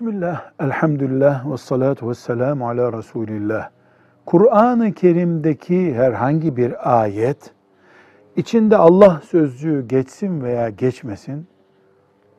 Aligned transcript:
Bismillah, 0.00 0.52
elhamdülillah 0.60 1.52
ve 1.52 1.56
salatu 1.56 2.08
ve 2.08 2.14
selamu 2.14 2.68
ala 2.68 2.92
Resulillah. 2.92 3.70
Kur'an-ı 4.26 4.92
Kerim'deki 4.92 5.94
herhangi 5.94 6.56
bir 6.56 7.00
ayet, 7.00 7.50
içinde 8.36 8.76
Allah 8.76 9.20
sözcüğü 9.24 9.88
geçsin 9.88 10.42
veya 10.42 10.68
geçmesin, 10.68 11.46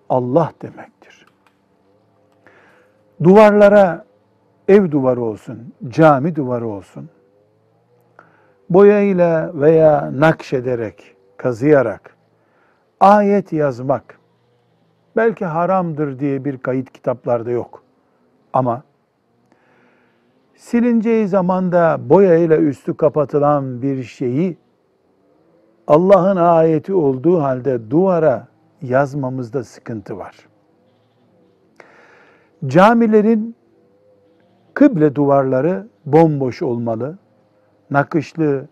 Allah 0.10 0.52
demektir. 0.62 1.26
Duvarlara 3.24 4.06
ev 4.68 4.92
duvarı 4.92 5.22
olsun, 5.22 5.74
cami 5.88 6.36
duvarı 6.36 6.68
olsun, 6.68 7.10
boyayla 8.70 9.52
veya 9.54 10.12
nakşederek, 10.14 11.16
kazıyarak 11.38 12.16
ayet 13.00 13.54
yazmak, 13.54 14.21
belki 15.16 15.46
haramdır 15.46 16.20
diye 16.20 16.46
bir 16.46 16.58
kayıt 16.58 16.92
kitaplarda 16.92 17.52
yok. 17.52 17.84
Ama 18.54 18.84
silineceği 20.56 21.28
zamanda 21.28 21.98
boyayla 22.10 22.58
üstü 22.58 22.98
kapatılan 22.98 23.82
bir 23.82 24.04
şeyi 24.04 24.58
Allah'ın 25.88 26.38
ayeti 26.38 26.94
olduğu 26.94 27.42
halde 27.42 27.92
duvara 27.92 28.48
yazmamızda 28.82 29.64
sıkıntı 29.64 30.18
var. 30.18 30.36
Camilerin 32.68 33.56
kıble 34.74 35.16
duvarları 35.16 35.88
bomboş 36.06 36.62
olmalı. 36.62 37.18
Nakışlı 37.90 38.68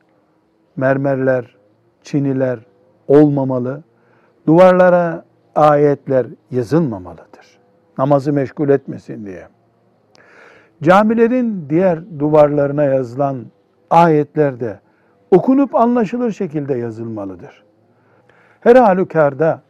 mermerler, 0.75 1.55
çiniler 2.03 2.59
olmamalı. 3.07 3.83
Duvarlara 4.47 5.25
ayetler 5.59 6.27
yazılmamalıdır. 6.51 7.59
Namazı 7.97 8.33
meşgul 8.33 8.69
etmesin 8.69 9.25
diye. 9.25 9.47
Camilerin 10.83 11.69
diğer 11.69 12.19
duvarlarına 12.19 12.83
yazılan 12.83 13.45
ayetler 13.89 14.59
de 14.59 14.79
okunup 15.31 15.75
anlaşılır 15.75 16.31
şekilde 16.31 16.77
yazılmalıdır. 16.77 17.63
Her 18.61 18.75
halükarda 18.75 19.61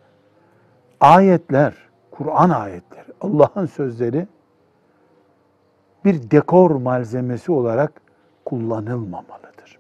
ayetler, 1.00 1.74
Kur'an 2.12 2.50
ayetleri, 2.50 3.08
Allah'ın 3.22 3.66
sözleri 3.66 4.28
bir 6.06 6.32
dekor 6.32 6.72
malzemesi 6.72 7.52
olarak 7.52 8.02
kullanılmamalıdır. 8.46 9.80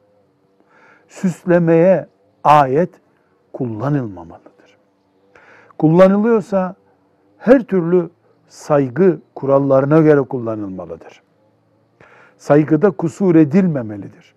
Süslemeye 1.07 2.07
ayet 2.43 2.89
kullanılmamalıdır 3.53 4.48
kullanılıyorsa 5.79 6.75
her 7.37 7.63
türlü 7.63 8.09
saygı 8.47 9.19
kurallarına 9.35 9.99
göre 9.99 10.21
kullanılmalıdır. 10.21 11.21
Saygıda 12.37 12.91
kusur 12.91 13.35
edilmemelidir. 13.35 14.35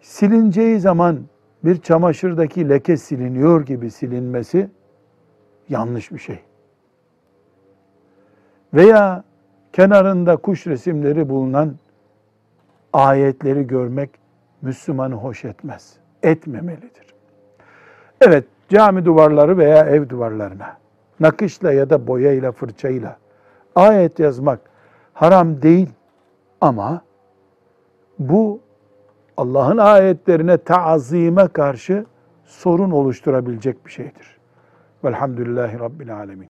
Silineceği 0.00 0.80
zaman 0.80 1.20
bir 1.64 1.80
çamaşırdaki 1.80 2.68
leke 2.68 2.96
siliniyor 2.96 3.66
gibi 3.66 3.90
silinmesi 3.90 4.70
yanlış 5.68 6.12
bir 6.12 6.18
şey. 6.18 6.38
Veya 8.74 9.24
kenarında 9.72 10.36
kuş 10.36 10.66
resimleri 10.66 11.28
bulunan 11.28 11.76
ayetleri 12.92 13.66
görmek 13.66 14.10
Müslümanı 14.62 15.14
hoş 15.14 15.44
etmez. 15.44 15.96
Etmemelidir. 16.22 17.06
Evet, 18.20 18.44
cami 18.68 19.04
duvarları 19.04 19.58
veya 19.58 19.84
ev 19.84 20.08
duvarlarına 20.08 20.76
nakışla 21.20 21.72
ya 21.72 21.90
da 21.90 22.06
boyayla, 22.06 22.52
fırçayla 22.52 23.16
ayet 23.74 24.18
yazmak 24.18 24.60
haram 25.14 25.62
değil 25.62 25.88
ama 26.60 27.00
bu 28.18 28.60
Allah'ın 29.36 29.78
ayetlerine 29.78 30.58
taazime 30.58 31.48
karşı 31.48 32.06
sorun 32.44 32.90
oluşturabilecek 32.90 33.86
bir 33.86 33.90
şeydir. 33.90 34.38
Velhamdülillahi 35.04 35.78
Rabbil 35.80 36.16
Alemin. 36.16 36.55